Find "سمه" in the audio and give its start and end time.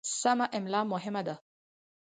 0.19-0.45